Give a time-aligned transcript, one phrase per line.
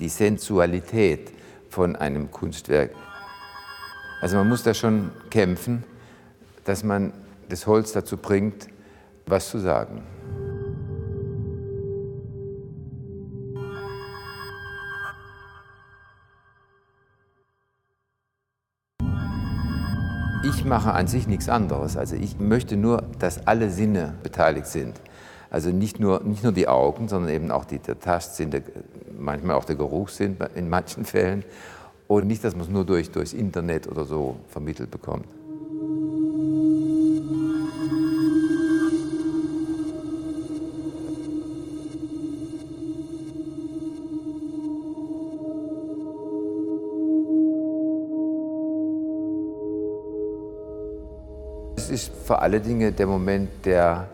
[0.00, 1.32] die Sensualität
[1.70, 2.92] von einem Kunstwerk.
[4.20, 5.84] Also man muss da schon kämpfen,
[6.64, 7.12] dass man
[7.48, 8.68] das Holz dazu bringt,
[9.26, 10.02] was zu sagen.
[20.44, 21.96] Ich mache an sich nichts anderes.
[21.96, 25.00] Also ich möchte nur, dass alle Sinne beteiligt sind.
[25.50, 28.62] Also nicht nur, nicht nur die Augen, sondern eben auch die, der Tastsinn, der,
[29.18, 31.44] manchmal auch der Geruchssinn in manchen Fällen.
[32.06, 35.26] Und nicht, dass man es nur durch, durchs Internet oder so vermittelt bekommt.
[51.76, 54.08] Es ist vor allen Dingen der Moment der,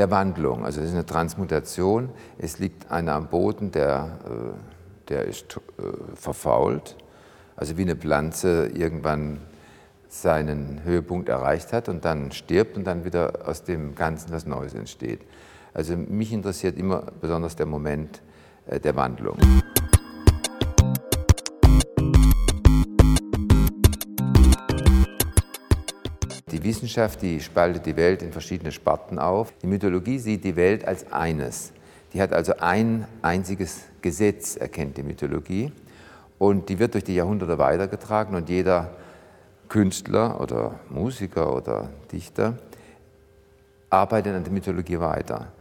[0.00, 0.64] der Wandlung.
[0.64, 2.08] Also es ist eine Transmutation.
[2.38, 5.82] Es liegt einer am Boden, der, äh, der ist äh,
[6.14, 6.96] verfault.
[7.54, 9.40] Also wie eine Pflanze irgendwann
[10.08, 14.72] seinen Höhepunkt erreicht hat und dann stirbt und dann wieder aus dem Ganzen was Neues
[14.72, 15.20] entsteht.
[15.74, 18.22] Also mich interessiert immer besonders der Moment
[18.66, 19.36] äh, der Wandlung.
[26.60, 29.50] Die Wissenschaft, die spaltet die Welt in verschiedene Sparten auf.
[29.62, 31.72] Die Mythologie sieht die Welt als eines.
[32.12, 35.72] Die hat also ein einziges Gesetz, erkennt die Mythologie.
[36.38, 38.90] Und die wird durch die Jahrhunderte weitergetragen und jeder
[39.70, 42.58] Künstler oder Musiker oder Dichter
[43.88, 45.52] arbeitet an der Mythologie weiter.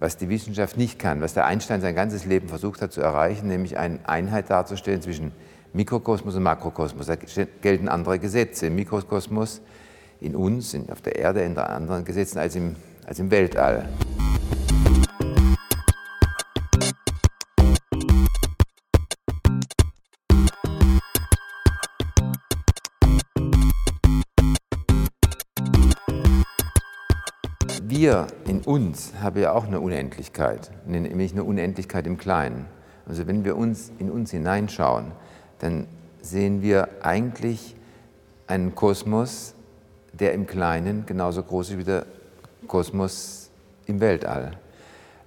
[0.00, 3.48] Was die Wissenschaft nicht kann, was der Einstein sein ganzes Leben versucht hat zu erreichen,
[3.48, 5.32] nämlich eine Einheit darzustellen zwischen
[5.72, 7.06] Mikrokosmos und Makrokosmos.
[7.06, 7.16] Da
[7.62, 8.66] gelten andere Gesetze.
[8.66, 9.62] Im Mikrokosmos
[10.20, 13.88] in uns, in, auf der Erde, in anderen Gesetzen als im, als im Weltall.
[27.98, 32.66] Wir in uns haben ja auch eine Unendlichkeit, nämlich eine Unendlichkeit im Kleinen.
[33.08, 35.12] Also wenn wir uns in uns hineinschauen,
[35.60, 35.86] dann
[36.20, 37.74] sehen wir eigentlich
[38.46, 39.55] einen Kosmos,
[40.16, 42.06] der im Kleinen genauso groß ist wie der
[42.66, 43.50] Kosmos
[43.86, 44.52] im Weltall.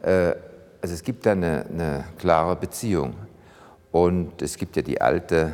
[0.02, 0.34] Äh,
[0.82, 3.16] also es gibt da eine, eine klare Beziehung.
[3.92, 5.54] Und es gibt ja die alte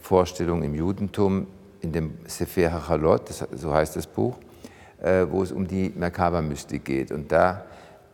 [0.00, 1.46] Vorstellung im Judentum,
[1.80, 4.36] in dem Sefer HaChalot, so heißt das Buch,
[5.02, 7.10] äh, wo es um die Merkaba-Mystik geht.
[7.10, 7.64] Und da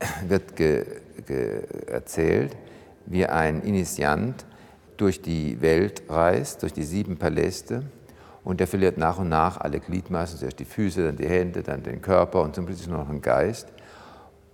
[0.28, 0.84] wird ge,
[1.26, 2.56] ge erzählt,
[3.06, 4.46] wie ein Initiant
[4.96, 7.84] durch die Welt reist, durch die sieben Paläste,
[8.48, 11.82] und der verliert nach und nach alle Gliedmaßen, zuerst die Füße, dann die Hände, dann
[11.82, 13.68] den Körper und zum Schluss nur noch den Geist.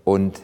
[0.02, 0.42] Und,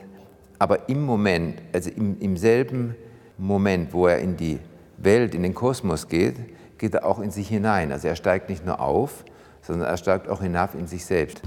[0.60, 2.94] aber im Moment, also im, im selben
[3.38, 4.60] Moment, wo er in die
[4.98, 6.36] Welt, in den Kosmos geht,
[6.78, 7.90] geht er auch in sich hinein.
[7.90, 9.24] Also er steigt nicht nur auf,
[9.62, 11.42] sondern er steigt auch hinab in sich selbst.